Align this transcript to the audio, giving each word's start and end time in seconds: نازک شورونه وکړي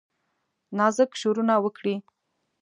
نازک 0.77 1.11
شورونه 1.21 1.55
وکړي 1.61 1.95